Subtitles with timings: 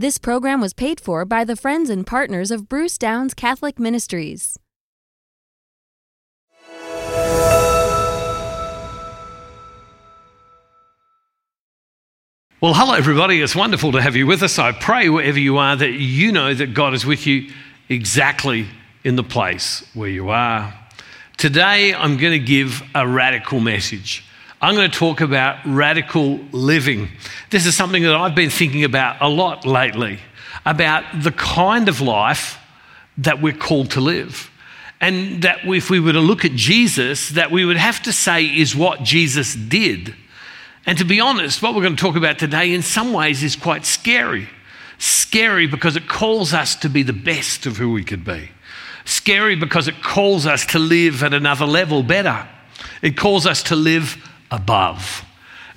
[0.00, 4.56] This program was paid for by the friends and partners of Bruce Downes Catholic Ministries.
[12.60, 13.42] Well, hello, everybody.
[13.42, 14.60] It's wonderful to have you with us.
[14.60, 17.50] I pray wherever you are that you know that God is with you
[17.88, 18.68] exactly
[19.02, 20.72] in the place where you are.
[21.38, 24.24] Today, I'm going to give a radical message.
[24.60, 27.08] I'm going to talk about radical living.
[27.50, 30.18] This is something that I've been thinking about a lot lately
[30.66, 32.58] about the kind of life
[33.18, 34.50] that we're called to live.
[35.00, 38.44] And that if we were to look at Jesus, that we would have to say
[38.44, 40.14] is what Jesus did.
[40.86, 43.54] And to be honest, what we're going to talk about today in some ways is
[43.54, 44.48] quite scary.
[44.98, 48.50] Scary because it calls us to be the best of who we could be.
[49.04, 52.48] Scary because it calls us to live at another level better.
[53.02, 55.24] It calls us to live above.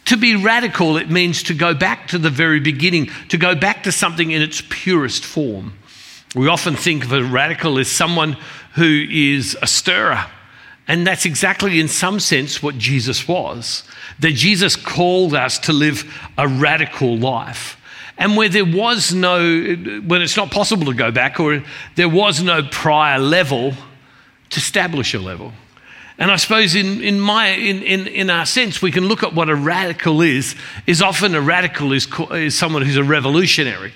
[0.06, 3.84] To be radical, it means to go back to the very beginning, to go back
[3.84, 5.74] to something in its purest form.
[6.36, 8.38] We often think of a radical as someone
[8.76, 10.26] who is a stirrer.
[10.88, 13.84] And that's exactly, in some sense, what Jesus was.
[14.20, 17.78] That Jesus called us to live a radical life.
[18.18, 19.40] And where there was no,
[20.06, 21.64] when it's not possible to go back, or
[21.96, 23.74] there was no prior level,
[24.50, 25.54] to establish a level.
[26.18, 29.34] And I suppose in, in, my, in, in, in our sense, we can look at
[29.34, 33.94] what a radical is, is often a radical is, is someone who's a revolutionary,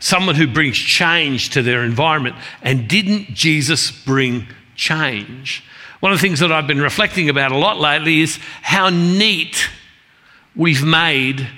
[0.00, 2.36] someone who brings change to their environment.
[2.62, 5.62] And didn't Jesus bring change?
[6.00, 9.68] One of the things that I've been reflecting about a lot lately is how neat
[10.56, 11.48] we've made,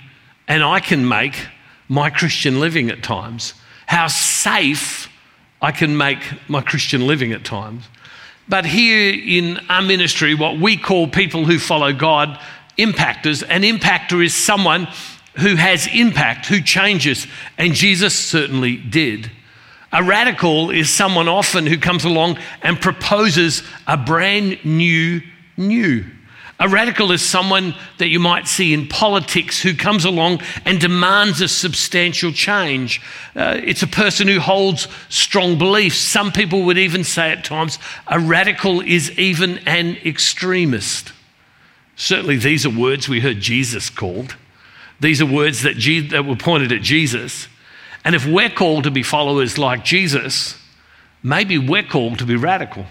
[0.46, 1.48] and I can make,
[1.88, 3.54] my Christian living at times.
[3.86, 5.08] How safe
[5.62, 7.84] I can make my Christian living at times.
[8.48, 12.38] But here in our ministry, what we call people who follow God
[12.78, 14.88] impactors, an impactor is someone
[15.36, 17.26] who has impact, who changes,
[17.58, 19.30] and Jesus certainly did.
[19.92, 25.20] A radical is someone often who comes along and proposes a brand new,
[25.56, 26.04] new.
[26.60, 31.40] A radical is someone that you might see in politics who comes along and demands
[31.40, 33.00] a substantial change.
[33.34, 35.98] Uh, it's a person who holds strong beliefs.
[35.98, 41.12] Some people would even say at times a radical is even an extremist.
[41.96, 44.36] Certainly, these are words we heard Jesus called.
[45.00, 47.48] These are words that, G- that were pointed at Jesus.
[48.04, 50.56] And if we're called to be followers like Jesus,
[51.22, 52.86] maybe we're called to be radical.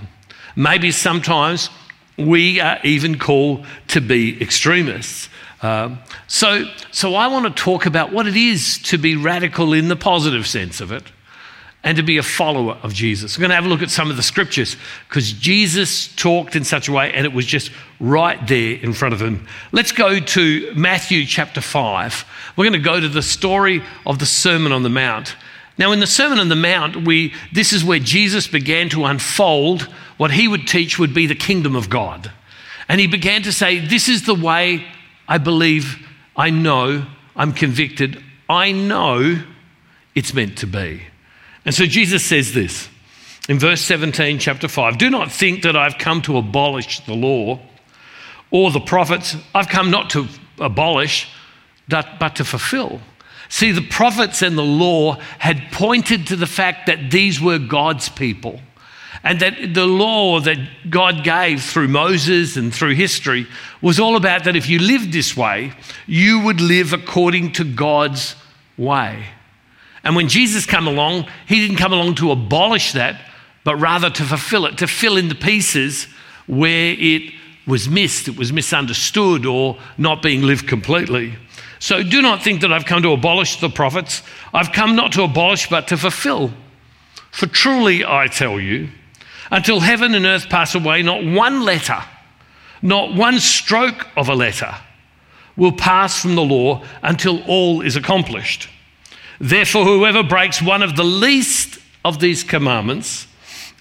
[0.55, 1.69] Maybe sometimes
[2.17, 5.29] we are even called to be extremists.
[5.61, 9.87] Um, so, so I want to talk about what it is to be radical in
[9.87, 11.03] the positive sense of it
[11.83, 13.37] and to be a follower of Jesus.
[13.37, 16.63] We're going to have a look at some of the scriptures because Jesus talked in
[16.63, 19.47] such a way and it was just right there in front of him.
[19.71, 22.25] Let's go to Matthew chapter 5.
[22.55, 25.35] We're going to go to the story of the Sermon on the Mount.
[25.77, 29.83] Now, in the Sermon on the Mount, we, this is where Jesus began to unfold
[30.17, 32.31] what he would teach would be the kingdom of God.
[32.87, 34.85] And he began to say, This is the way
[35.27, 39.41] I believe, I know, I'm convicted, I know
[40.13, 41.01] it's meant to be.
[41.65, 42.89] And so Jesus says this
[43.49, 47.59] in verse 17, chapter 5 Do not think that I've come to abolish the law
[48.51, 49.35] or the prophets.
[49.55, 50.27] I've come not to
[50.59, 51.29] abolish,
[51.89, 53.01] but, to fulfill.
[53.49, 58.09] See, the prophets and the law had pointed to the fact that these were God's
[58.09, 58.59] people.
[59.23, 60.57] And that the law that
[60.89, 63.47] God gave through Moses and through history
[63.81, 65.71] was all about that if you lived this way,
[66.07, 68.35] you would live according to God's
[68.77, 69.23] way.
[70.03, 73.21] And when Jesus came along, he didn't come along to abolish that,
[73.63, 76.07] but rather to fulfill it, to fill in the pieces
[76.45, 77.33] where it
[77.65, 81.35] was missed, it was misunderstood, or not being lived completely.
[81.83, 84.23] So do not think that I've come to abolish the prophets.
[84.53, 86.53] I've come not to abolish, but to fulfill.
[87.31, 88.87] For truly I tell you,
[89.51, 92.01] until heaven and earth pass away, not one letter,
[92.81, 94.73] not one stroke of a letter
[95.57, 98.69] will pass from the law until all is accomplished.
[99.41, 103.27] Therefore, whoever breaks one of the least of these commandments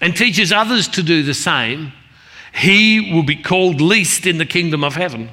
[0.01, 1.93] and teaches others to do the same,
[2.53, 5.29] he will be called least in the kingdom of heaven.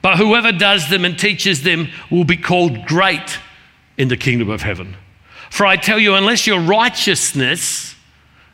[0.00, 3.38] But whoever does them and teaches them will be called great
[3.96, 4.96] in the kingdom of heaven.
[5.50, 7.94] For I tell you, unless your righteousness,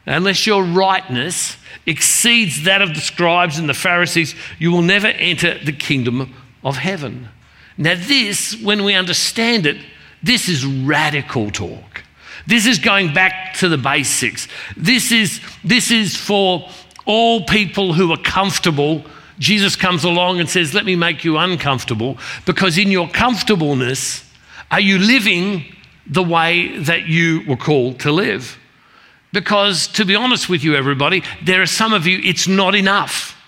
[0.07, 1.57] unless your rightness
[1.87, 6.77] exceeds that of the scribes and the Pharisees, you will never enter the kingdom of
[6.77, 7.29] heaven.
[7.77, 9.77] Now, this, when we understand it,
[10.23, 12.03] this is radical talk.
[12.47, 14.49] This is going back to the basics.
[14.77, 16.69] This is, this is for
[17.05, 19.05] all people who are comfortable
[19.39, 24.25] Jesus comes along and says, Let me make you uncomfortable, because in your comfortableness,
[24.71, 25.65] are you living
[26.07, 28.59] the way that you were called to live.
[29.33, 33.41] Because, to be honest with you, everybody, there are some of you, it's not enough.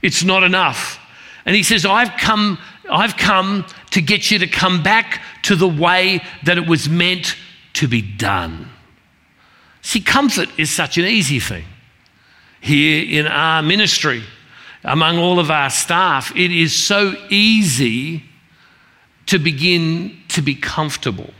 [0.00, 0.98] It's not enough.
[1.44, 2.58] And he says, I've come,
[2.90, 7.36] I've come to get you to come back to the way that it was meant
[7.74, 8.70] to be done.
[9.82, 11.64] See, comfort is such an easy thing.
[12.60, 14.22] Here in our ministry,
[14.84, 18.22] among all of our staff, it is so easy
[19.26, 21.32] to begin to be comfortable.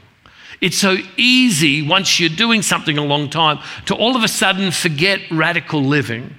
[0.60, 4.70] It's so easy once you're doing something a long time to all of a sudden
[4.70, 6.34] forget radical living,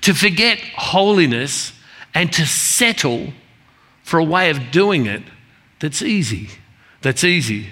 [0.00, 1.72] to forget holiness,
[2.14, 3.32] and to settle
[4.02, 5.22] for a way of doing it
[5.80, 6.48] that's easy.
[7.02, 7.66] That's easy.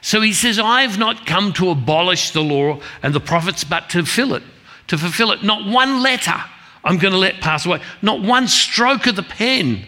[0.00, 4.04] So he says, I've not come to abolish the law and the prophets, but to
[4.04, 4.44] fill it,
[4.86, 5.42] to fulfill it.
[5.42, 6.40] Not one letter
[6.88, 7.82] I'm going to let pass away.
[8.00, 9.84] Not one stroke of the pen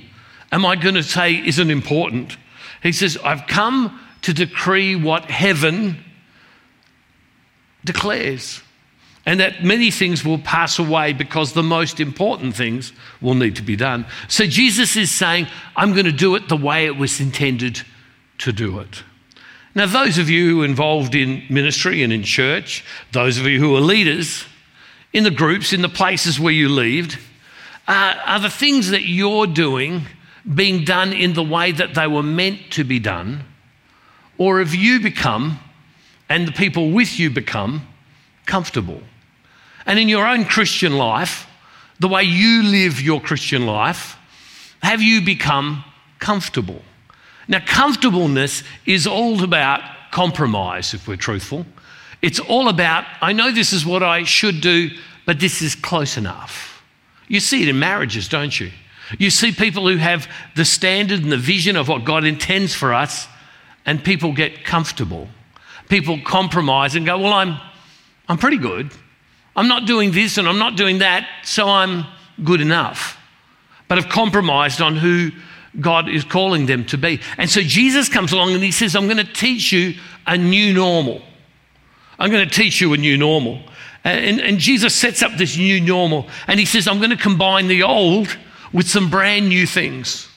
[0.52, 2.36] am I going to say isn't important.
[2.82, 6.04] He says, I've come to decree what heaven
[7.86, 8.60] declares.
[9.24, 12.92] And that many things will pass away because the most important things
[13.22, 14.04] will need to be done.
[14.28, 17.80] So Jesus is saying, I'm going to do it the way it was intended
[18.38, 19.04] to do it.
[19.74, 23.80] Now, those of you involved in ministry and in church, those of you who are
[23.80, 24.44] leaders
[25.12, 27.18] in the groups, in the places where you lived,
[27.88, 30.02] uh, are the things that you're doing
[30.54, 33.44] being done in the way that they were meant to be done?
[34.38, 35.58] Or have you become,
[36.28, 37.86] and the people with you become,
[38.46, 39.02] comfortable?
[39.86, 41.46] And in your own Christian life,
[41.98, 44.16] the way you live your Christian life,
[44.82, 45.84] have you become
[46.18, 46.80] comfortable?
[47.48, 51.66] Now, comfortableness is all about compromise, if we're truthful.
[52.22, 54.90] It's all about, I know this is what I should do,
[55.26, 56.82] but this is close enough.
[57.28, 58.70] You see it in marriages, don't you?
[59.18, 62.92] You see people who have the standard and the vision of what God intends for
[62.94, 63.26] us,
[63.86, 65.28] and people get comfortable.
[65.88, 67.58] People compromise and go, Well, I'm,
[68.28, 68.90] I'm pretty good.
[69.56, 72.06] I'm not doing this and I'm not doing that, so I'm
[72.44, 73.18] good enough.
[73.88, 75.32] But have compromised on who
[75.80, 77.20] God is calling them to be.
[77.36, 79.94] And so Jesus comes along and he says, I'm going to teach you
[80.26, 81.22] a new normal.
[82.20, 83.60] I'm going to teach you a new normal.
[84.04, 87.66] And, and Jesus sets up this new normal and he says, I'm going to combine
[87.66, 88.36] the old
[88.72, 90.28] with some brand new things.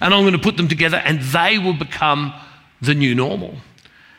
[0.00, 2.32] And I'm going to put them together and they will become
[2.80, 3.56] the new normal.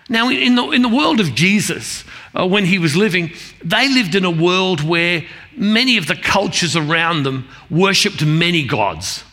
[0.10, 2.04] Now, in the, in the world of Jesus,
[2.38, 3.32] uh, when he was living,
[3.64, 5.26] they lived in a world where
[5.56, 9.24] many of the cultures around them worshipped many gods.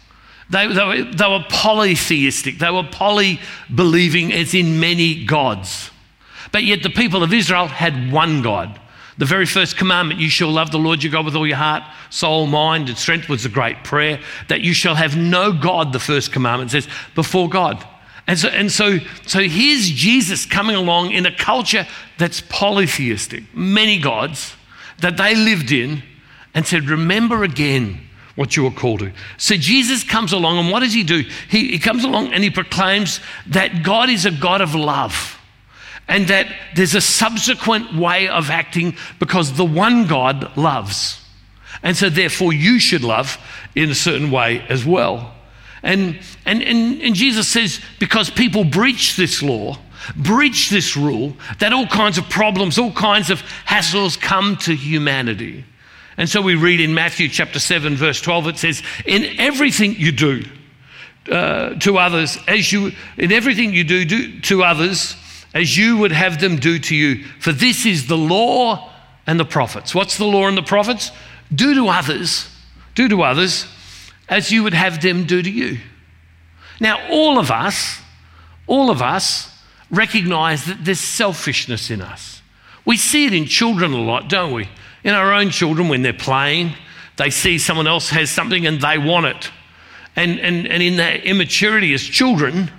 [0.48, 3.40] They, they, were, they were polytheistic, they were poly
[3.74, 5.90] believing, as in many gods.
[6.52, 8.78] But yet the people of Israel had one God.
[9.18, 11.82] The very first commandment, you shall love the Lord your God with all your heart,
[12.08, 14.18] soul, mind, and strength, was a great prayer.
[14.48, 17.86] That you shall have no God, the first commandment says, before God.
[18.26, 21.86] And so, and so, so here's Jesus coming along in a culture
[22.16, 24.54] that's polytheistic, many gods
[25.00, 26.02] that they lived in,
[26.54, 28.00] and said, Remember again
[28.36, 29.12] what you were called to.
[29.36, 31.24] So Jesus comes along, and what does he do?
[31.50, 35.39] He, he comes along and he proclaims that God is a God of love
[36.10, 41.24] and that there's a subsequent way of acting because the one God loves.
[41.84, 43.38] And so, therefore, you should love
[43.76, 45.32] in a certain way as well.
[45.84, 49.78] And, and, and, and Jesus says, because people breach this law,
[50.16, 55.64] breach this rule, that all kinds of problems, all kinds of hassles come to humanity.
[56.16, 60.10] And so we read in Matthew chapter 7, verse 12, it says, In everything you
[60.10, 60.42] do
[61.30, 65.14] uh, to others, as you, in everything you do, do to others,
[65.54, 67.24] as you would have them do to you.
[67.40, 68.90] For this is the law
[69.26, 69.94] and the prophets.
[69.94, 71.10] What's the law and the prophets?
[71.54, 72.48] Do to others,
[72.94, 73.66] do to others
[74.28, 75.78] as you would have them do to you.
[76.78, 78.00] Now, all of us,
[78.66, 79.52] all of us
[79.90, 82.40] recognize that there's selfishness in us.
[82.86, 84.68] We see it in children a lot, don't we?
[85.02, 86.74] In our own children, when they're playing,
[87.16, 89.50] they see someone else has something and they want it.
[90.16, 92.70] And, and, and in their immaturity as children,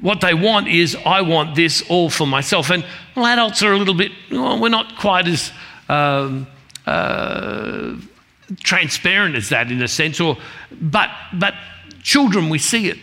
[0.00, 2.70] what they want is, I want this all for myself.
[2.70, 5.52] And well, adults are a little bit, well, we're not quite as
[5.88, 6.46] um,
[6.86, 7.96] uh,
[8.60, 10.36] transparent as that in a sense, or,
[10.80, 11.54] but, but
[12.02, 12.98] children, we see it.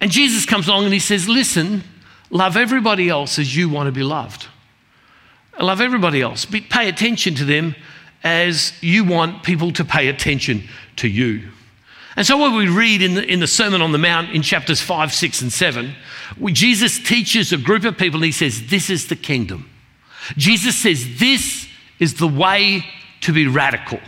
[0.00, 1.84] And Jesus comes along and he says, Listen,
[2.30, 4.48] love everybody else as you want to be loved.
[5.60, 6.44] Love everybody else.
[6.44, 7.74] pay attention to them
[8.24, 11.50] as you want people to pay attention to you.
[12.16, 14.80] And so, what we read in the, in the Sermon on the Mount in chapters
[14.80, 15.94] 5, 6, and 7,
[16.46, 19.70] Jesus teaches a group of people and he says, This is the kingdom.
[20.36, 21.66] Jesus says, This
[21.98, 22.84] is the way
[23.22, 24.00] to be radical.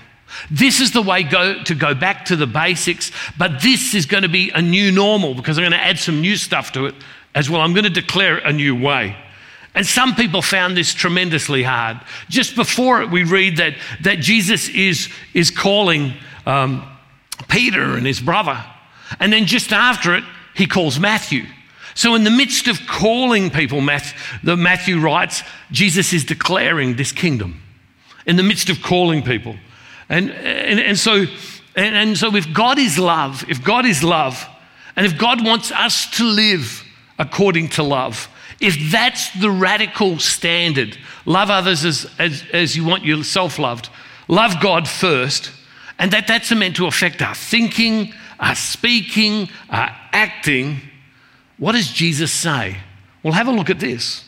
[0.51, 4.25] This is the way go, to go back to the basics, but this is going
[4.25, 6.95] to be a new normal because I'm going to add some new stuff to it
[7.35, 7.61] as well.
[7.61, 9.17] I'm going to declare a new way.
[9.75, 12.01] And some people found this tremendously hard.
[12.29, 16.15] Just before it, we read that, that Jesus is, is calling
[16.47, 16.89] um,
[17.49, 18.65] Peter and his brother.
[19.21, 20.25] And then just after it,
[20.55, 21.45] he calls Matthew.
[21.95, 27.13] So, in the midst of calling people, Matthew, the Matthew writes, Jesus is declaring this
[27.13, 27.63] kingdom
[28.27, 29.57] in the midst of calling people.
[30.09, 31.25] And, and, and, so,
[31.77, 34.45] and, and so, if God is love, if God is love,
[34.97, 36.85] and if God wants us to live
[37.19, 38.29] according to love,
[38.61, 43.89] if that's the radical standard, love others as, as, as you want yourself loved,
[44.27, 45.51] love God first,
[45.99, 50.81] and that that's meant to affect our thinking, our speaking, our acting,
[51.59, 52.77] what does Jesus say?
[53.23, 54.25] Well, have a look at this.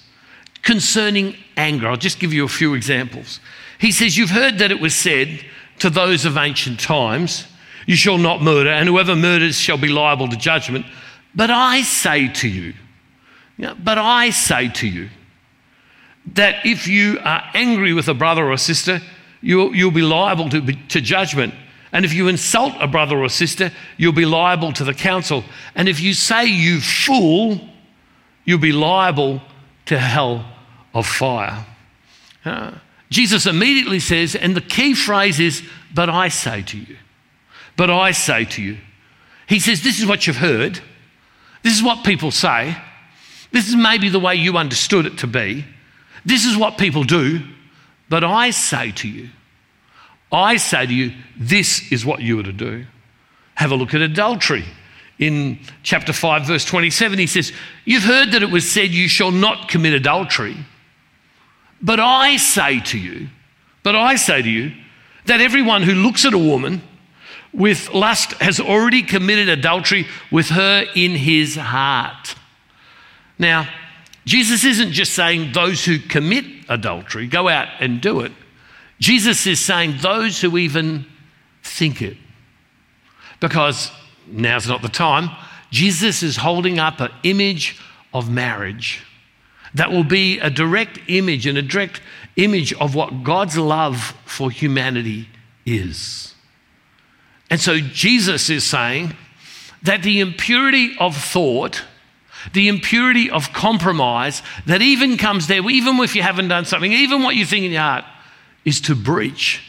[0.62, 3.40] Concerning anger, I'll just give you a few examples.
[3.78, 5.44] He says, You've heard that it was said
[5.80, 7.46] to those of ancient times,
[7.86, 10.86] You shall not murder, and whoever murders shall be liable to judgment.
[11.34, 12.74] But I say to you,
[13.58, 15.10] but I say to you,
[16.34, 19.00] that if you are angry with a brother or a sister,
[19.40, 21.54] you'll, you'll be liable to, to judgment.
[21.92, 25.44] And if you insult a brother or sister, you'll be liable to the council.
[25.74, 27.60] And if you say, you fool,
[28.44, 29.40] you'll be liable
[29.86, 30.44] to hell
[30.92, 31.64] of fire.
[32.44, 32.72] Uh,
[33.08, 35.62] Jesus immediately says, and the key phrase is,
[35.94, 36.96] but I say to you.
[37.76, 38.78] But I say to you.
[39.48, 40.80] He says, this is what you've heard.
[41.62, 42.76] This is what people say.
[43.52, 45.64] This is maybe the way you understood it to be.
[46.24, 47.42] This is what people do.
[48.08, 49.30] But I say to you,
[50.30, 52.86] I say to you, this is what you are to do.
[53.54, 54.64] Have a look at adultery.
[55.18, 57.52] In chapter 5, verse 27, he says,
[57.84, 60.56] You've heard that it was said, You shall not commit adultery.
[61.80, 63.28] But I say to you,
[63.82, 64.72] but I say to you,
[65.26, 66.82] that everyone who looks at a woman
[67.52, 72.34] with lust has already committed adultery with her in his heart.
[73.38, 73.68] Now,
[74.26, 78.32] Jesus isn't just saying those who commit adultery go out and do it.
[78.98, 81.06] Jesus is saying those who even
[81.62, 82.16] think it.
[83.40, 83.90] Because
[84.26, 85.30] now's not the time.
[85.70, 87.80] Jesus is holding up an image
[88.12, 89.02] of marriage
[89.74, 92.00] that will be a direct image and a direct
[92.36, 95.28] image of what God's love for humanity
[95.66, 96.34] is.
[97.50, 99.14] And so Jesus is saying
[99.82, 101.82] that the impurity of thought,
[102.52, 107.22] the impurity of compromise that even comes there, even if you haven't done something, even
[107.22, 108.04] what you think in your heart,
[108.64, 109.62] is to breach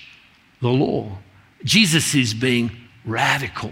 [0.62, 1.18] the law.
[1.64, 2.72] Jesus is being
[3.06, 3.72] radical.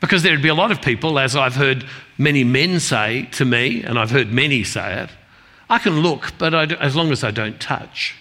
[0.00, 1.84] Because there'd be a lot of people, as I've heard
[2.16, 5.10] many men say to me, and I've heard many say it,
[5.68, 8.16] I can look, but I, as long as I don't touch.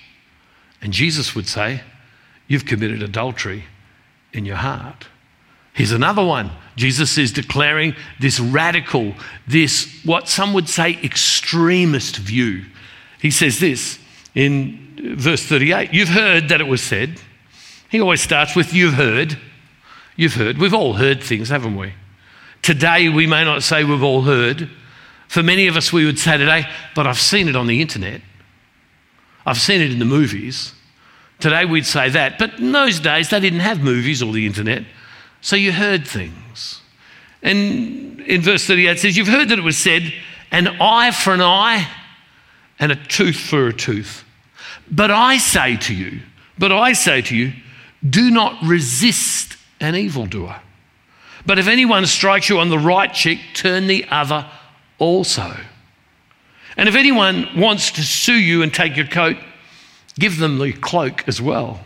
[0.81, 1.81] And Jesus would say,
[2.47, 3.65] You've committed adultery
[4.33, 5.07] in your heart.
[5.73, 6.49] Here's another one.
[6.79, 9.13] Jesus is declaring this radical,
[9.45, 12.65] this what some would say extremist view.
[13.21, 13.99] He says this
[14.33, 17.19] in verse 38 You've heard that it was said.
[17.89, 19.37] He always starts with, You've heard.
[20.15, 20.57] You've heard.
[20.57, 21.93] We've all heard things, haven't we?
[22.61, 24.69] Today, we may not say we've all heard.
[25.27, 28.21] For many of us, we would say today, But I've seen it on the internet.
[29.45, 30.73] I've seen it in the movies.
[31.39, 32.39] Today, we'd say that.
[32.39, 34.83] But in those days, they didn't have movies or the internet.
[35.41, 36.35] So you heard things.
[37.41, 40.13] And in verse 38, it says, You've heard that it was said,
[40.51, 41.87] an eye for an eye
[42.79, 44.23] and a tooth for a tooth.
[44.89, 46.21] But I say to you,
[46.57, 47.53] but I say to you,
[48.07, 50.59] do not resist an evildoer.
[51.45, 54.45] But if anyone strikes you on the right cheek, turn the other
[54.97, 55.55] also.
[56.77, 59.37] And if anyone wants to sue you and take your coat,
[60.17, 61.79] give them the cloak as well.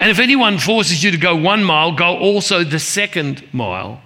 [0.00, 4.00] And if anyone forces you to go one mile, go also the second mile.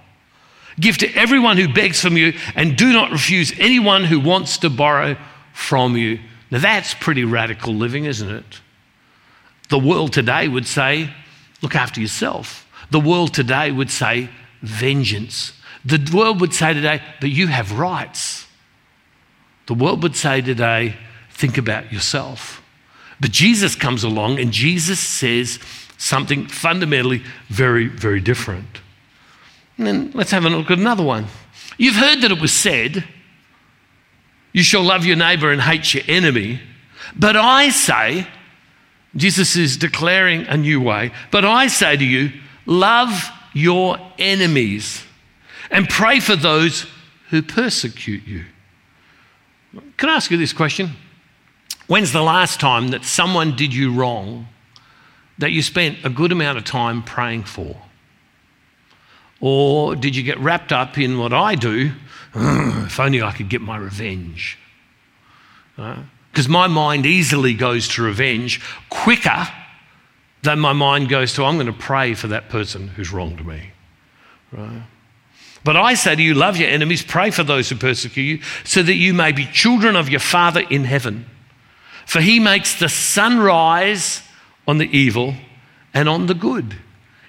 [0.79, 4.71] Give to everyone who begs from you, and do not refuse anyone who wants to
[4.71, 5.17] borrow
[5.53, 6.21] from you.
[6.51, 8.61] Now, that's pretty radical living, isn't it?
[9.69, 11.11] The world today would say,
[11.63, 12.67] look after yourself.
[12.91, 14.29] The world today would say,
[14.63, 15.53] vengeance.
[15.85, 18.47] The world would say today, but you have rights.
[19.67, 20.95] The world would say today,
[21.31, 22.63] think about yourself.
[23.21, 25.59] But Jesus comes along and Jesus says
[25.99, 28.81] something fundamentally very, very different.
[29.79, 31.27] And then let's have a look at another one.
[31.79, 33.05] You've heard that it was said,
[34.53, 36.61] you shall love your neighbor and hate your enemy.
[37.15, 38.27] But I say,
[39.15, 42.33] Jesus is declaring a new way, but I say to you,
[42.65, 45.05] love your enemies
[45.71, 46.87] and pray for those
[47.31, 48.45] who persecute you.
[49.97, 50.93] Can I ask you this question?
[51.87, 54.49] When's the last time that someone did you wrong
[55.39, 57.77] that you spent a good amount of time praying for?
[59.41, 61.93] Or did you get wrapped up in what I do
[62.39, 64.59] if only I could get my revenge.
[65.77, 69.49] Because my mind easily goes to revenge quicker
[70.43, 73.71] than my mind goes to, I'm going to pray for that person who's wronged me.
[74.53, 74.83] Right?
[75.65, 78.83] But I say to you, love your enemies, pray for those who persecute you, so
[78.83, 81.25] that you may be children of your Father in heaven.
[82.05, 84.23] For he makes the sun rise
[84.69, 85.35] on the evil
[85.95, 86.77] and on the good.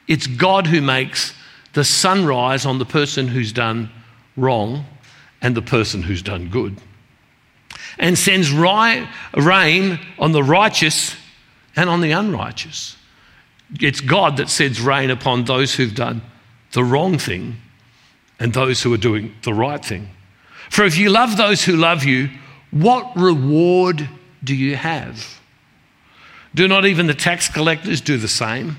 [0.07, 1.33] It's God who makes
[1.77, 3.87] the sunrise on the person who's done
[4.35, 4.83] wrong
[5.43, 6.75] and the person who's done good,
[7.99, 9.07] and sends rain
[10.17, 11.15] on the righteous
[11.75, 12.97] and on the unrighteous.
[13.79, 16.23] It's God that sends rain upon those who've done
[16.71, 17.57] the wrong thing
[18.39, 20.09] and those who are doing the right thing.
[20.71, 22.31] For if you love those who love you,
[22.71, 24.09] what reward
[24.43, 25.39] do you have?
[26.55, 28.77] Do not even the tax collectors do the same?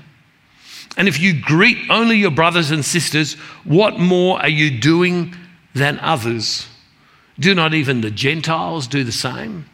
[0.99, 5.33] And if you greet only your brothers and sisters, what more are you doing
[5.73, 6.67] than others?
[7.39, 9.65] Do not even the Gentiles do the same?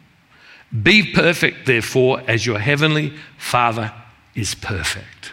[0.84, 3.92] Be perfect, therefore, as your heavenly Father
[4.36, 5.32] is perfect.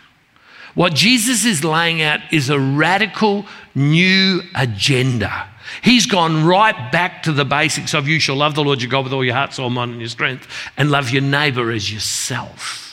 [0.73, 3.45] What Jesus is laying out is a radical
[3.75, 5.47] new agenda.
[5.83, 9.03] He's gone right back to the basics of you shall love the Lord your God
[9.03, 12.92] with all your heart, soul, mind, and your strength, and love your neighbor as yourself.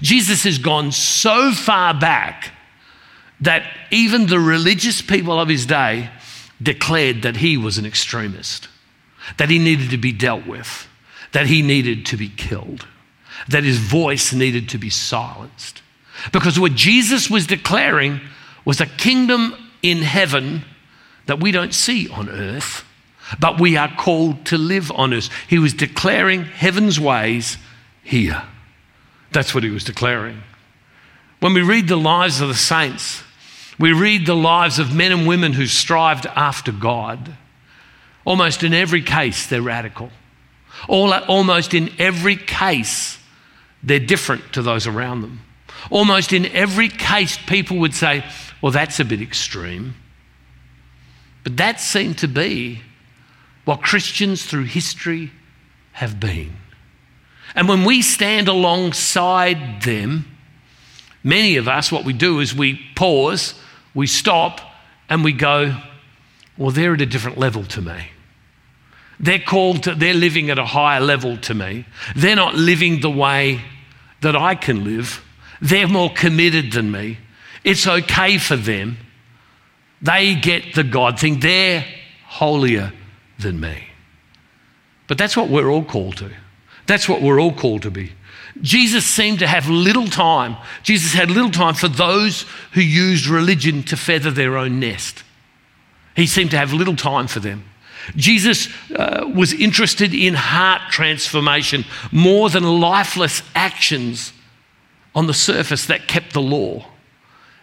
[0.00, 2.52] Jesus has gone so far back
[3.40, 6.10] that even the religious people of his day
[6.62, 8.68] declared that he was an extremist,
[9.38, 10.86] that he needed to be dealt with,
[11.32, 12.86] that he needed to be killed,
[13.48, 15.82] that his voice needed to be silenced.
[16.32, 18.20] Because what Jesus was declaring
[18.64, 20.64] was a kingdom in heaven
[21.26, 22.84] that we don't see on earth,
[23.38, 25.30] but we are called to live on earth.
[25.48, 27.56] He was declaring heaven's ways
[28.02, 28.42] here.
[29.32, 30.42] That's what he was declaring.
[31.40, 33.22] When we read the lives of the saints,
[33.78, 37.36] we read the lives of men and women who strived after God.
[38.24, 40.10] Almost in every case, they're radical.
[40.88, 43.18] All, almost in every case,
[43.82, 45.40] they're different to those around them.
[45.90, 48.24] Almost in every case, people would say,
[48.60, 49.94] well, that's a bit extreme.
[51.42, 52.82] But that seemed to be
[53.64, 55.30] what Christians through history
[55.92, 56.56] have been.
[57.54, 60.24] And when we stand alongside them,
[61.24, 63.54] many of us, what we do is we pause,
[63.94, 64.60] we stop,
[65.08, 65.76] and we go,
[66.56, 68.10] well, they're at a different level to me.
[69.18, 71.84] They're called to, they're living at a higher level to me.
[72.16, 73.60] They're not living the way
[74.22, 75.22] that I can live.
[75.60, 77.18] They're more committed than me.
[77.64, 78.96] It's okay for them.
[80.00, 81.40] They get the God thing.
[81.40, 81.84] They're
[82.24, 82.92] holier
[83.38, 83.84] than me.
[85.06, 86.30] But that's what we're all called to.
[86.90, 88.10] That's what we're all called to be.
[88.62, 90.56] Jesus seemed to have little time.
[90.82, 95.22] Jesus had little time for those who used religion to feather their own nest.
[96.16, 97.62] He seemed to have little time for them.
[98.16, 104.32] Jesus uh, was interested in heart transformation more than lifeless actions
[105.14, 106.84] on the surface that kept the law.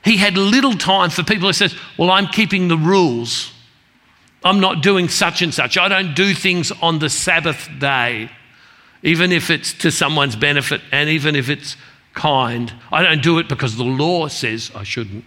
[0.05, 3.51] He had little time for people who says, "Well, I'm keeping the rules.
[4.45, 5.77] I'm not doing such and such.
[5.77, 8.29] I don't do things on the Sabbath day,
[9.03, 11.77] even if it's to someone's benefit and even if it's
[12.13, 12.73] kind.
[12.91, 15.25] I don't do it because the law says I shouldn't."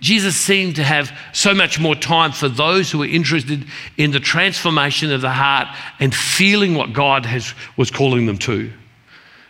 [0.00, 3.64] Jesus seemed to have so much more time for those who were interested
[3.96, 5.68] in the transformation of the heart
[5.98, 8.70] and feeling what God has, was calling them to.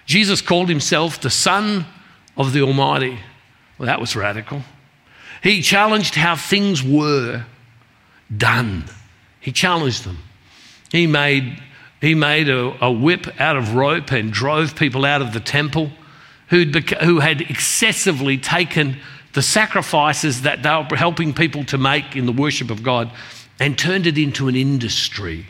[0.06, 1.84] Jesus called himself the Son
[2.36, 3.18] of the Almighty.
[3.76, 4.62] Well, that was radical.
[5.42, 7.44] He challenged how things were
[8.34, 8.84] done,
[9.40, 10.18] he challenged them.
[10.92, 11.60] He made,
[12.00, 15.90] he made a, a whip out of rope and drove people out of the temple
[16.50, 18.98] beca- who had excessively taken
[19.32, 23.10] the sacrifices that they were helping people to make in the worship of God
[23.58, 25.46] and turned it into an industry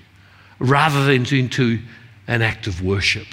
[0.59, 1.81] rather than into
[2.27, 3.27] an act of worship.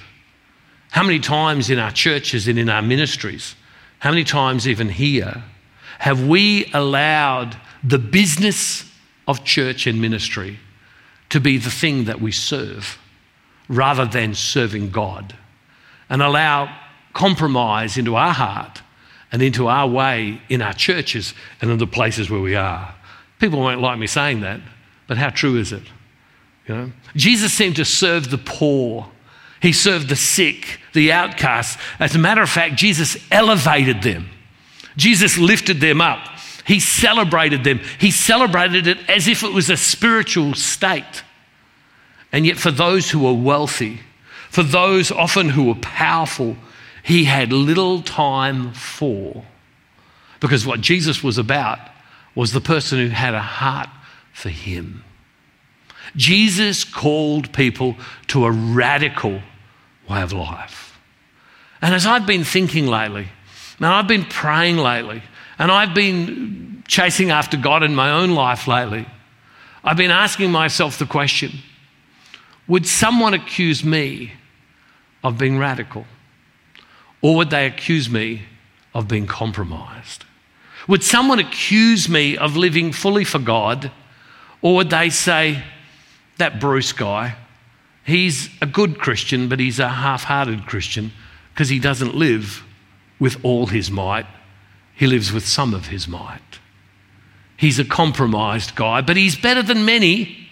[0.91, 3.55] How many times in our churches and in our ministries,
[3.99, 5.43] how many times even here,
[5.99, 8.89] have we allowed the business
[9.27, 10.59] of church and ministry
[11.29, 12.99] to be the thing that we serve
[13.67, 15.35] rather than serving God
[16.09, 16.75] and allow
[17.13, 18.81] compromise into our heart
[19.31, 22.93] and into our way in our churches and in the places where we are.
[23.39, 24.61] People won't like me saying that,
[25.07, 25.83] but how true is it?
[26.67, 26.91] You know?
[27.15, 29.09] Jesus seemed to serve the poor.
[29.61, 31.81] He served the sick, the outcasts.
[31.99, 34.29] As a matter of fact, Jesus elevated them.
[34.97, 36.19] Jesus lifted them up.
[36.65, 37.79] He celebrated them.
[37.99, 41.23] He celebrated it as if it was a spiritual state.
[42.33, 43.99] And yet, for those who were wealthy,
[44.49, 46.57] for those often who were powerful,
[47.03, 49.45] he had little time for.
[50.39, 51.79] Because what Jesus was about
[52.33, 53.87] was the person who had a heart
[54.33, 55.03] for him.
[56.15, 57.95] Jesus called people
[58.27, 59.41] to a radical
[60.09, 60.99] way of life.
[61.81, 63.27] And as I've been thinking lately,
[63.77, 65.21] and I've been praying lately,
[65.59, 69.05] and I've been chasing after God in my own life lately,
[69.83, 71.51] I've been asking myself the question
[72.67, 74.33] would someone accuse me
[75.23, 76.05] of being radical?
[77.21, 78.43] Or would they accuse me
[78.93, 80.25] of being compromised?
[80.87, 83.91] Would someone accuse me of living fully for God?
[84.61, 85.63] Or would they say,
[86.37, 87.35] that Bruce guy,
[88.05, 91.11] he's a good Christian, but he's a half hearted Christian
[91.53, 92.63] because he doesn't live
[93.19, 94.25] with all his might,
[94.95, 96.59] he lives with some of his might.
[97.55, 100.42] He's a compromised guy, but he's better than many,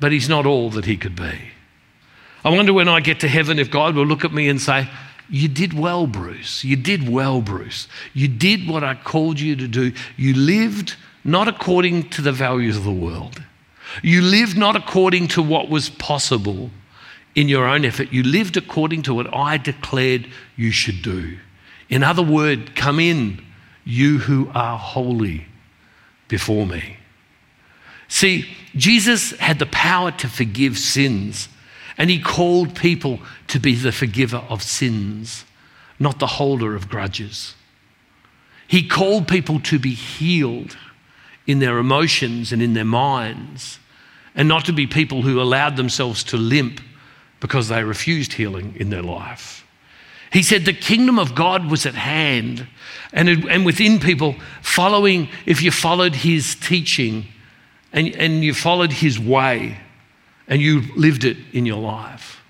[0.00, 1.38] but he's not all that he could be.
[2.44, 4.88] I wonder when I get to heaven if God will look at me and say,
[5.28, 6.64] You did well, Bruce.
[6.64, 7.86] You did well, Bruce.
[8.14, 9.92] You did what I called you to do.
[10.16, 13.42] You lived not according to the values of the world.
[14.02, 16.70] You lived not according to what was possible
[17.34, 18.12] in your own effort.
[18.12, 21.38] You lived according to what I declared you should do.
[21.88, 23.44] In other words, come in,
[23.84, 25.46] you who are holy
[26.28, 26.96] before me.
[28.10, 28.44] See,
[28.76, 31.48] Jesus had the power to forgive sins,
[31.96, 35.44] and he called people to be the forgiver of sins,
[35.98, 37.54] not the holder of grudges.
[38.66, 40.76] He called people to be healed
[41.46, 43.78] in their emotions and in their minds,
[44.34, 46.80] and not to be people who allowed themselves to limp
[47.38, 49.64] because they refused healing in their life.
[50.32, 52.66] He said the kingdom of God was at hand
[53.12, 57.26] and, and within people, following, if you followed his teaching
[57.92, 59.78] and, and you followed his way
[60.46, 62.40] and you lived it in your life.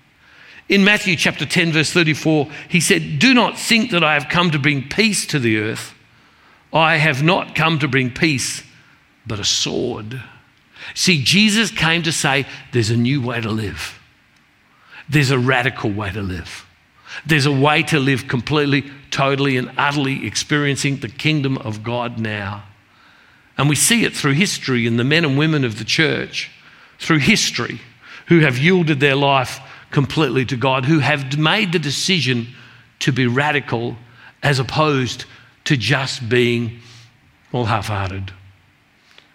[0.69, 4.51] In Matthew chapter 10, verse 34, he said, Do not think that I have come
[4.51, 5.93] to bring peace to the earth.
[6.73, 8.63] I have not come to bring peace,
[9.27, 10.21] but a sword.
[10.95, 13.99] See, Jesus came to say there's a new way to live,
[15.09, 16.65] there's a radical way to live.
[17.25, 22.63] There's a way to live completely, totally, and utterly experiencing the kingdom of God now.
[23.57, 26.49] And we see it through history in the men and women of the church,
[26.99, 27.79] through history,
[28.27, 29.59] who have yielded their life
[29.91, 32.47] completely to God, who have made the decision
[32.99, 33.97] to be radical
[34.41, 35.25] as opposed
[35.65, 36.79] to just being,
[37.51, 38.31] well, half hearted.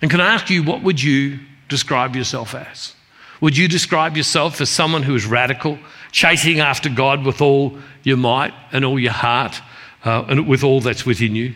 [0.02, 2.94] And can I ask you, what would you describe yourself as?
[3.40, 5.78] Would you describe yourself as someone who is radical,
[6.10, 9.60] chasing after God with all your might and all your heart
[10.04, 11.54] uh, and with all that's within you?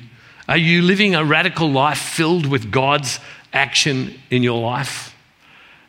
[0.51, 3.21] Are you living a radical life filled with God's
[3.53, 5.15] action in your life?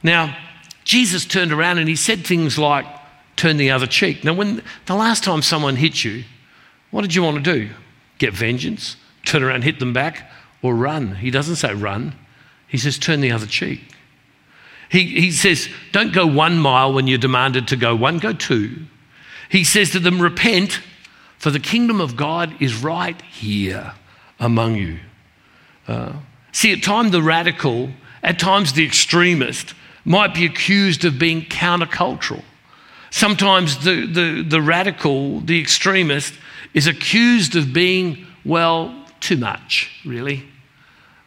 [0.03, 0.37] Now,
[0.83, 2.85] Jesus turned around and he said things like,
[3.35, 4.23] turn the other cheek.
[4.23, 6.25] Now, when the last time someone hit you,
[6.91, 7.71] what did you want to do?
[8.19, 8.97] Get vengeance?
[9.25, 10.29] Turn around, hit them back,
[10.61, 11.15] or run?
[11.15, 12.13] He doesn't say run.
[12.67, 13.81] He says, turn the other cheek.
[14.91, 18.85] He, he says, don't go one mile when you're demanded to go one, go two.
[19.49, 20.81] He says to them, repent,
[21.39, 23.93] for the kingdom of God is right here
[24.41, 24.99] among you.
[25.87, 26.13] Uh,
[26.51, 27.89] see, at times the radical,
[28.21, 29.73] at times the extremist,
[30.03, 32.43] might be accused of being countercultural.
[33.11, 36.33] Sometimes the, the, the radical, the extremist,
[36.73, 40.43] is accused of being, well, too much, really.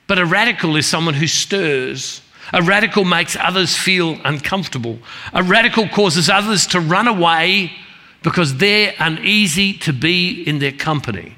[0.07, 2.20] But a radical is someone who stirs.
[2.53, 4.98] A radical makes others feel uncomfortable.
[5.33, 7.72] A radical causes others to run away
[8.22, 11.37] because they're uneasy to be in their company.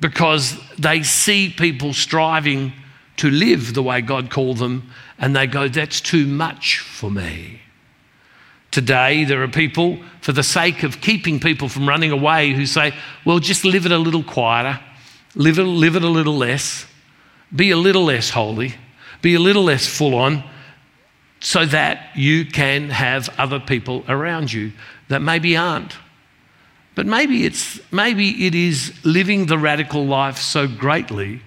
[0.00, 2.72] Because they see people striving
[3.18, 7.60] to live the way God called them and they go, that's too much for me.
[8.70, 12.94] Today, there are people, for the sake of keeping people from running away, who say,
[13.24, 14.80] well, just live it a little quieter,
[15.34, 16.86] live it, live it a little less.
[17.54, 18.76] Be a little less holy,
[19.22, 20.44] be a little less full on,
[21.40, 24.70] so that you can have other people around you
[25.08, 25.96] that maybe aren't.
[26.94, 31.40] But maybe it's maybe it is living the radical life so greatly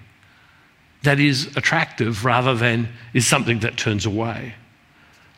[1.03, 4.55] that is attractive rather than is something that turns away.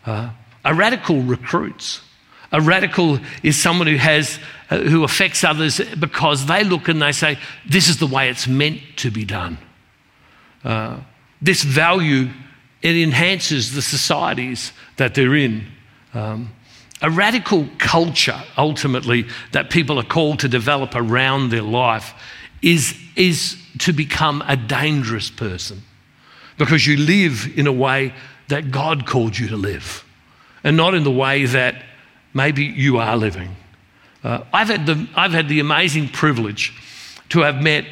[0.05, 0.29] Uh,
[0.63, 2.01] a radical recruits.
[2.51, 4.39] A radical is someone who has
[4.69, 7.37] uh, who affects others because they look and they say,
[7.67, 9.57] "This is the way it's meant to be done."
[10.63, 10.97] Uh,
[11.41, 12.29] this value,
[12.81, 15.65] it enhances the societies that they're in.
[16.13, 16.54] Um,
[17.01, 22.13] a radical culture, ultimately, that people are called to develop around their life
[22.61, 25.81] is, is to become a dangerous person
[26.57, 28.13] because you live in a way
[28.47, 30.05] that God called you to live
[30.63, 31.83] and not in the way that
[32.33, 33.55] maybe you are living.
[34.23, 36.73] Uh, I've, had the, I've had the amazing privilege
[37.29, 37.85] to have met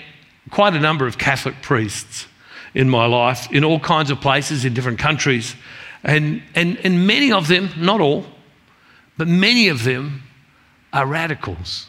[0.49, 2.27] quite a number of Catholic priests
[2.73, 5.55] in my life in all kinds of places in different countries.
[6.03, 8.25] And, and, and many of them, not all,
[9.17, 10.23] but many of them
[10.91, 11.87] are radicals.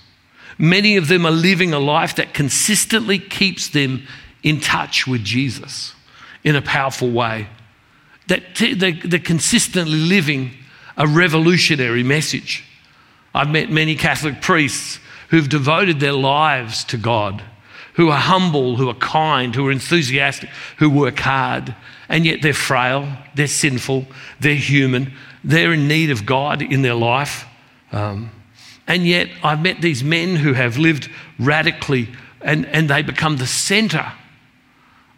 [0.59, 4.07] Many of them are living a life that consistently keeps them
[4.43, 5.95] in touch with Jesus
[6.45, 7.49] in a powerful way.
[8.29, 10.53] That they're consistently living
[10.97, 12.65] a revolutionary message.
[13.35, 17.43] I've met many Catholic priests who've devoted their lives to God,
[17.95, 21.75] who are humble, who are kind, who are enthusiastic, who work hard,
[22.09, 24.07] and yet they're frail, they're sinful,
[24.41, 27.47] they're human, they're in need of God in their life.
[27.93, 28.31] Um,
[28.87, 32.09] and yet I've met these men who have lived radically
[32.41, 34.13] and, and they become the center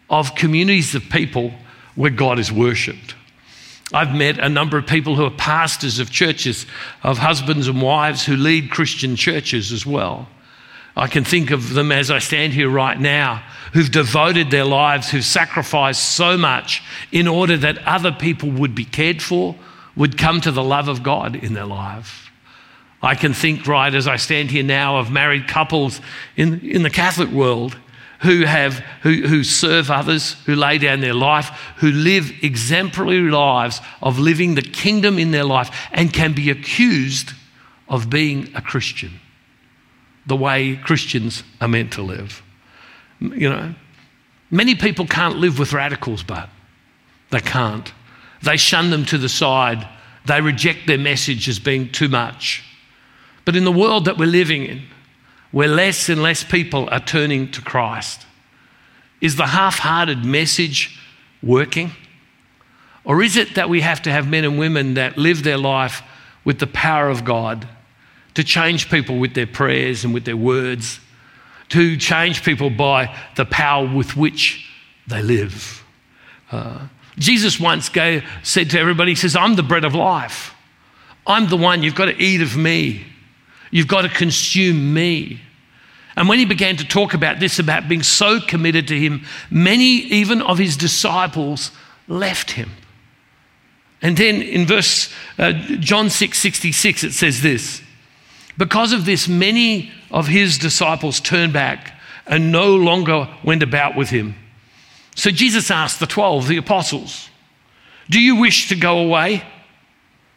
[0.09, 1.53] of communities of people
[1.97, 3.15] where God is worshipped.
[3.93, 6.67] I've met a number of people who are pastors of churches,
[7.03, 10.29] of husbands and wives who lead Christian churches as well.
[10.97, 13.43] I can think of them as I stand here right now,
[13.75, 16.83] who've devoted their lives, who've sacrificed so much
[17.13, 19.55] in order that other people would be cared for,
[19.95, 22.31] would come to the love of God in their life.
[23.03, 26.01] I can think, right, as I stand here now, of married couples
[26.37, 27.77] in, in the Catholic world
[28.21, 33.81] who, have, who, who serve others, who lay down their life, who live exemplary lives
[34.01, 37.33] of living the kingdom in their life and can be accused
[37.89, 39.21] of being a Christian,
[40.27, 42.43] the way Christians are meant to live.
[43.21, 43.75] You know,
[44.51, 46.49] many people can't live with radicals, but
[47.31, 47.93] they can't.
[48.43, 49.87] They shun them to the side,
[50.27, 52.65] they reject their message as being too much.
[53.45, 54.83] But in the world that we're living in,
[55.53, 58.27] where less and less people are turning to Christ?
[59.21, 61.01] Is the half hearted message
[61.43, 61.93] working?
[63.05, 66.03] Or is it that we have to have men and women that live their life
[66.45, 67.67] with the power of God
[68.37, 71.01] to change people with their prayers and with their words,
[71.71, 74.71] to change people by the power with which
[75.07, 75.83] they live?
[76.53, 76.87] Uh,
[77.19, 80.55] Jesus once gave, said to everybody, He says, I'm the bread of life.
[81.27, 83.07] I'm the one, you've got to eat of me.
[83.71, 85.41] You've got to consume me.
[86.15, 89.85] And when he began to talk about this, about being so committed to him, many
[89.85, 91.73] even of his disciples
[92.07, 92.71] left him.
[94.03, 97.83] And then in verse uh, John 6 66, it says this
[98.59, 101.95] Because of this, many of his disciples turned back
[102.27, 104.35] and no longer went about with him.
[105.15, 107.29] So Jesus asked the 12, the apostles,
[108.11, 109.43] Do you wish to go away?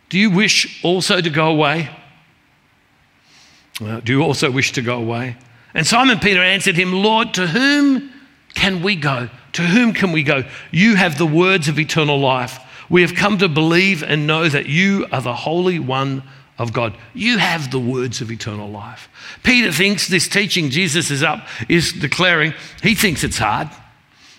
[0.10, 1.90] Do you wish also to go away?
[3.82, 5.38] Uh, do you also wish to go away?
[5.74, 8.12] And Simon Peter answered him, Lord, to whom
[8.56, 9.30] can we go?
[9.54, 10.44] To whom can we go?
[10.72, 12.60] You have the words of eternal life.
[12.90, 16.24] We have come to believe and know that you are the Holy One
[16.60, 16.96] of God.
[17.14, 19.10] You have the words of eternal life.
[19.44, 23.70] Peter thinks this teaching Jesus is up is declaring, he thinks it's hard.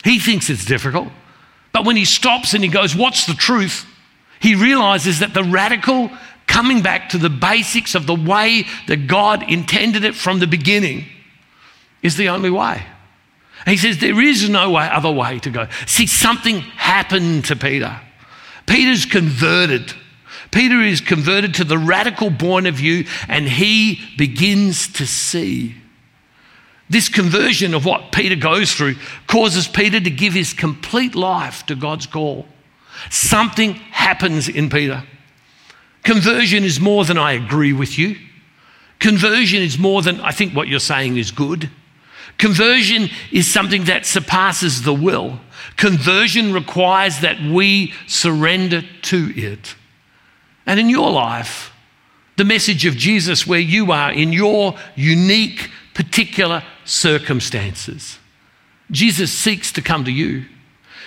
[0.04, 1.08] He thinks it's difficult.
[1.72, 3.86] But when he stops and he goes, What's the truth?
[4.38, 6.10] He realizes that the radical
[6.46, 11.06] coming back to the basics of the way that God intended it from the beginning
[12.02, 12.82] is the only way.
[13.66, 15.68] He says there is no way, other way to go.
[15.86, 18.00] See, something happened to Peter.
[18.66, 19.92] Peter's converted.
[20.50, 25.74] Peter is converted to the radical point of view and he begins to see.
[26.88, 28.96] This conversion of what Peter goes through
[29.28, 32.46] causes Peter to give his complete life to God's call.
[33.10, 35.04] Something happens in Peter.
[36.02, 38.16] Conversion is more than I agree with you.
[38.98, 41.70] Conversion is more than I think what you're saying is good.
[42.38, 45.40] Conversion is something that surpasses the will.
[45.76, 49.74] Conversion requires that we surrender to it.
[50.66, 51.72] And in your life,
[52.36, 58.18] the message of Jesus, where you are in your unique, particular circumstances,
[58.90, 60.44] Jesus seeks to come to you.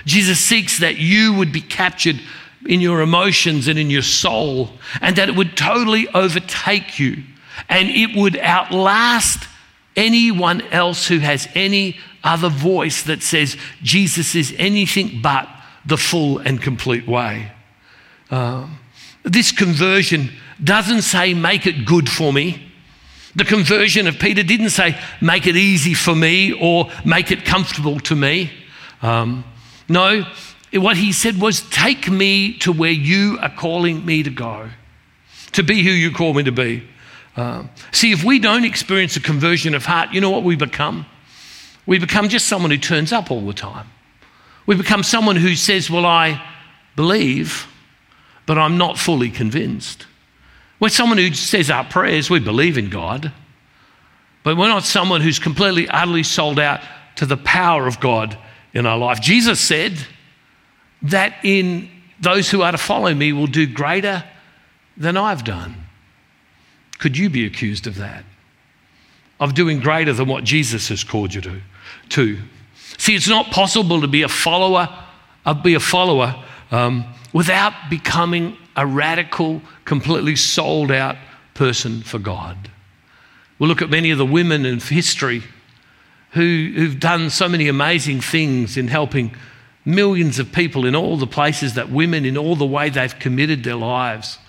[0.05, 2.19] Jesus seeks that you would be captured
[2.65, 4.69] in your emotions and in your soul,
[5.01, 7.23] and that it would totally overtake you
[7.69, 9.47] and it would outlast
[9.95, 15.47] anyone else who has any other voice that says Jesus is anything but
[15.85, 17.51] the full and complete way.
[18.31, 18.67] Uh,
[19.23, 20.29] this conversion
[20.63, 22.71] doesn't say, make it good for me.
[23.35, 27.99] The conversion of Peter didn't say, make it easy for me or make it comfortable
[28.01, 28.51] to me.
[29.01, 29.43] Um,
[29.89, 30.25] no,
[30.71, 34.69] what he said was, Take me to where you are calling me to go,
[35.53, 36.83] to be who you call me to be.
[37.35, 41.05] Uh, see, if we don't experience a conversion of heart, you know what we become?
[41.85, 43.87] We become just someone who turns up all the time.
[44.65, 46.41] We become someone who says, Well, I
[46.95, 47.67] believe,
[48.45, 50.05] but I'm not fully convinced.
[50.79, 53.31] We're someone who says our prayers, we believe in God,
[54.43, 56.81] but we're not someone who's completely, utterly sold out
[57.15, 58.37] to the power of God
[58.73, 59.21] in our life.
[59.21, 59.97] Jesus said,
[61.03, 64.23] that in those who are to follow me will do greater
[64.97, 65.75] than I've done.
[66.97, 68.23] Could you be accused of that?
[69.39, 71.61] Of doing greater than what Jesus has called you to?
[72.09, 72.39] to.
[72.97, 74.87] See, it's not possible to be a follower,
[75.45, 81.17] uh, be a follower um, without becoming a radical, completely sold out
[81.53, 82.69] person for God.
[83.59, 85.43] We'll look at many of the women in history
[86.31, 89.35] who, who've done so many amazing things in helping
[89.85, 93.63] millions of people in all the places that women, in all the way they've committed
[93.63, 94.39] their lives,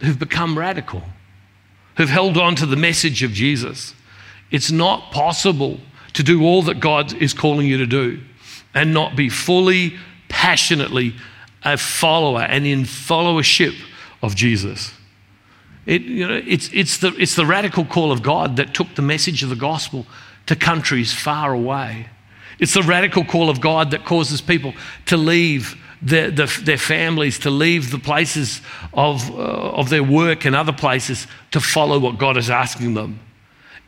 [0.00, 1.02] who've become radical,
[1.96, 3.94] who've held on to the message of Jesus.
[4.50, 5.80] It's not possible
[6.12, 8.20] to do all that God is calling you to do
[8.74, 9.96] and not be fully,
[10.28, 11.14] passionately
[11.66, 13.74] a follower and in followership
[14.22, 14.94] of Jesus.
[15.84, 19.02] It, you know, it's, it's, the, it's the radical call of God that took the
[19.02, 20.06] message of the gospel
[20.46, 22.08] to countries far away.
[22.58, 24.74] It's the radical call of God that causes people
[25.06, 28.60] to leave their, their, their families, to leave the places
[28.94, 33.18] of, uh, of their work and other places to follow what God is asking them.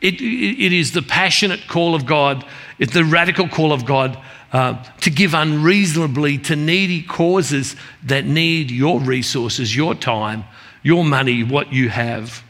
[0.01, 2.45] It, it, it is the passionate call of God,
[2.77, 4.17] it's the radical call of God
[4.51, 10.43] uh, to give unreasonably to needy causes that need your resources, your time,
[10.81, 12.43] your money, what you have.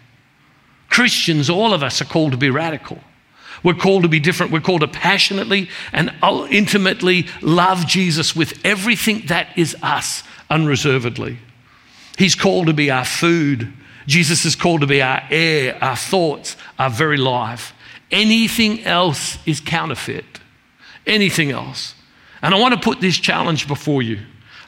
[0.90, 3.00] Christians, all of us, are called to be radical.
[3.64, 4.52] We're called to be different.
[4.52, 6.14] We're called to passionately and
[6.50, 11.38] intimately love Jesus with everything that is us unreservedly.
[12.18, 13.72] He's called to be our food.
[14.08, 17.74] Jesus is called to be our air, our thoughts, our very life.
[18.12, 20.39] Anything else is counterfeit.
[21.10, 21.96] Anything else.
[22.42, 24.20] And I want to put this challenge before you.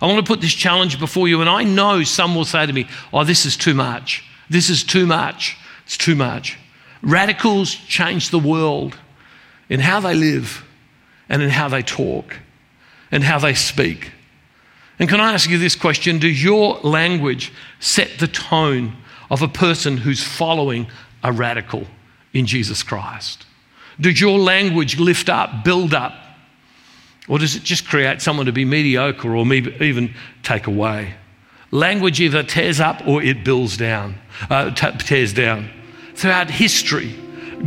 [0.02, 1.40] I want to put this challenge before you.
[1.42, 4.24] And I know some will say to me, oh, this is too much.
[4.50, 5.56] This is too much.
[5.86, 6.58] It's too much.
[7.02, 8.98] Radicals change the world
[9.70, 10.66] in how they live
[11.30, 12.36] and in how they talk
[13.12, 14.12] and how they speak.
[15.00, 16.20] And can I ask you this question?
[16.20, 18.96] Does your language set the tone
[19.30, 20.88] of a person who's following
[21.24, 21.88] a radical
[22.34, 23.46] in Jesus Christ?
[24.00, 26.14] Does your language lift up, build up?
[27.32, 30.14] Or does it just create someone to be mediocre or even
[30.44, 31.14] take away?
[31.72, 34.16] Language either tears up or it builds down,
[34.50, 35.70] uh, tears down.
[36.14, 37.16] Throughout history,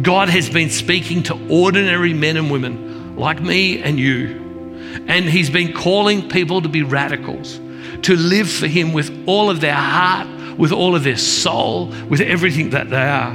[0.03, 5.03] God has been speaking to ordinary men and women like me and you.
[5.07, 7.59] And He's been calling people to be radicals,
[8.03, 12.21] to live for Him with all of their heart, with all of their soul, with
[12.21, 13.35] everything that they are.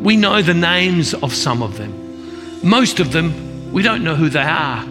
[0.00, 2.62] We know the names of some of them.
[2.62, 4.86] Most of them, we don't know who they are.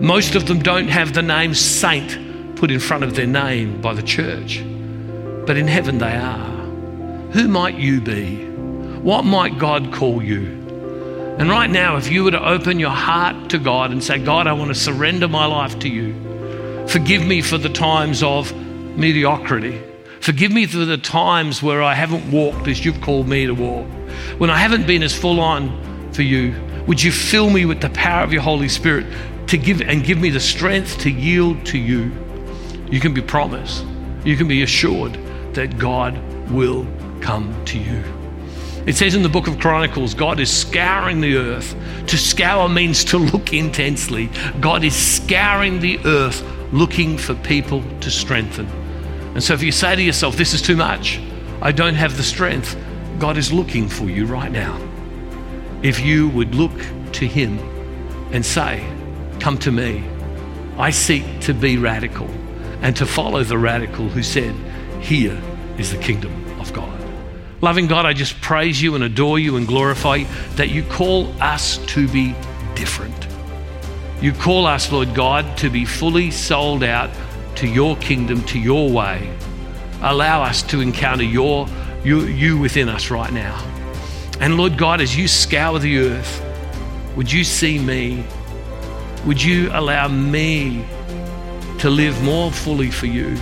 [0.00, 3.92] Most of them don't have the name saint put in front of their name by
[3.92, 4.64] the church.
[5.46, 6.50] But in heaven they are.
[7.32, 8.46] Who might you be?
[8.46, 10.58] What might God call you?
[11.38, 14.46] And right now, if you were to open your heart to God and say, God,
[14.46, 16.14] I want to surrender my life to you,
[16.86, 18.54] forgive me for the times of
[18.96, 19.80] mediocrity.
[20.20, 23.86] Forgive me for the times where I haven't walked as you've called me to walk.
[24.38, 26.54] When I haven't been as full on for you,
[26.86, 29.06] would you fill me with the power of your Holy Spirit
[29.50, 32.12] to give and give me the strength to yield to you?
[32.88, 33.84] You can be promised,
[34.24, 35.14] you can be assured
[35.54, 36.16] that God
[36.50, 36.86] will
[37.20, 38.02] come to you.
[38.86, 41.74] It says in the book of Chronicles, God is scouring the earth.
[42.06, 44.30] To scour means to look intensely.
[44.60, 48.66] God is scouring the earth looking for people to strengthen.
[49.34, 51.20] And so if you say to yourself, This is too much,
[51.60, 52.76] I don't have the strength,
[53.18, 54.80] God is looking for you right now.
[55.82, 56.72] If you would look
[57.12, 57.58] to Him
[58.32, 58.86] and say,
[59.40, 60.04] Come to me,
[60.76, 62.28] I seek to be radical
[62.82, 64.54] and to follow the radical who said,
[65.02, 65.40] Here
[65.78, 67.00] is the kingdom of God.
[67.62, 70.26] Loving God, I just praise you and adore you and glorify you
[70.56, 72.34] that you call us to be
[72.74, 73.26] different.
[74.20, 77.10] You call us, Lord God, to be fully sold out
[77.56, 79.34] to your kingdom, to your way.
[80.02, 81.66] Allow us to encounter your,
[82.04, 83.58] you, you within us right now.
[84.38, 86.44] And Lord God, as you scour the earth,
[87.16, 88.24] would you see me?
[89.26, 90.82] Would you allow me
[91.78, 93.36] to live more fully for you,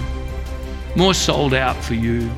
[0.97, 2.29] more sold out for you?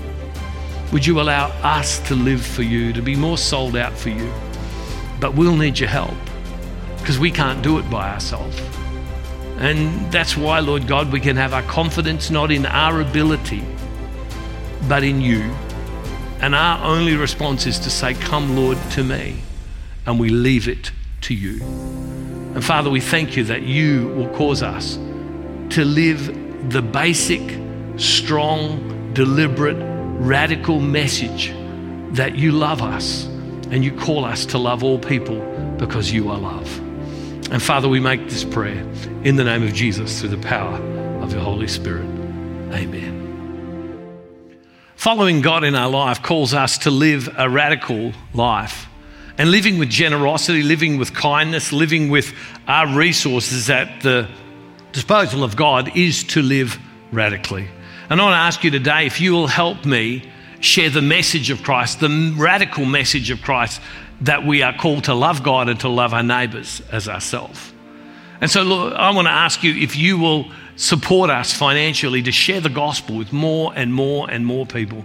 [0.92, 4.30] Would you allow us to live for you, to be more sold out for you?
[5.20, 6.14] But we'll need your help
[6.98, 8.60] because we can't do it by ourselves.
[9.56, 13.64] And that's why, Lord God, we can have our confidence not in our ability,
[14.86, 15.40] but in you.
[16.40, 19.40] And our only response is to say, Come, Lord, to me.
[20.06, 20.92] And we leave it
[21.22, 21.62] to you.
[21.62, 24.96] And Father, we thank you that you will cause us
[25.70, 27.40] to live the basic,
[27.96, 29.76] strong, deliberate,
[30.20, 31.54] radical message
[32.12, 33.26] that you love us
[33.70, 35.40] and you call us to love all people
[35.78, 36.78] because you are love.
[37.50, 38.84] And Father, we make this prayer
[39.24, 40.76] in the name of Jesus through the power
[41.22, 42.04] of your Holy Spirit.
[42.72, 43.20] Amen.
[44.96, 48.86] Following God in our life calls us to live a radical life.
[49.40, 52.34] And living with generosity, living with kindness, living with
[52.68, 54.28] our resources at the
[54.92, 56.78] disposal of God is to live
[57.10, 57.66] radically.
[58.10, 60.30] And I want to ask you today if you will help me
[60.60, 63.80] share the message of Christ, the radical message of Christ
[64.20, 67.72] that we are called to love God and to love our neighbours as ourselves.
[68.42, 72.30] And so, Lord, I want to ask you if you will support us financially to
[72.30, 75.02] share the gospel with more and more and more people,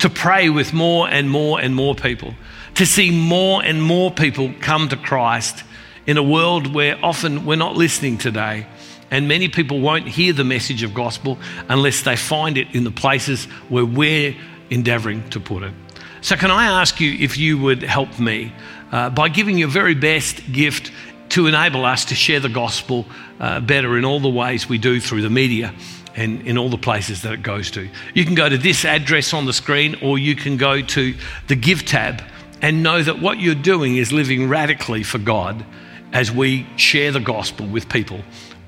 [0.00, 2.34] to pray with more and more and more people,
[2.76, 5.64] to see more and more people come to Christ
[6.06, 8.66] in a world where often we're not listening today.
[9.10, 12.90] And many people won't hear the message of gospel unless they find it in the
[12.90, 14.36] places where we're
[14.68, 15.72] endeavoring to put it.
[16.20, 18.52] So, can I ask you if you would help me
[18.90, 20.90] uh, by giving your very best gift
[21.30, 23.06] to enable us to share the gospel
[23.38, 25.72] uh, better in all the ways we do through the media
[26.14, 27.88] and in all the places that it goes to.
[28.14, 31.14] You can go to this address on the screen or you can go to
[31.46, 32.22] the Give tab
[32.62, 35.64] and know that what you're doing is living radically for God
[36.12, 38.20] as we share the gospel with people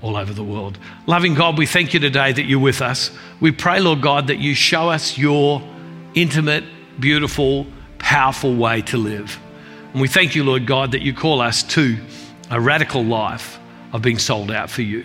[0.02, 0.78] all over the world.
[1.06, 3.10] Loving God, we thank you today that you're with us.
[3.40, 5.62] We pray, Lord God, that you show us your
[6.14, 6.64] intimate,
[7.00, 7.66] beautiful,
[7.98, 9.38] powerful way to live.
[9.92, 11.98] And we thank you, Lord God, that you call us to
[12.50, 13.58] a radical life
[13.92, 15.04] of being sold out for you.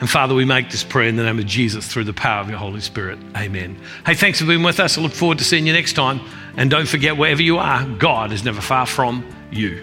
[0.00, 2.48] And Father, we make this prayer in the name of Jesus through the power of
[2.48, 3.18] your Holy Spirit.
[3.36, 3.76] Amen.
[4.06, 4.96] Hey, thanks for being with us.
[4.96, 6.20] I look forward to seeing you next time.
[6.58, 9.80] And don't forget, wherever you are, God is never far from you.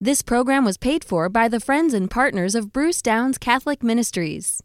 [0.00, 4.62] This program was paid for by the friends and partners of Bruce Downes Catholic Ministries.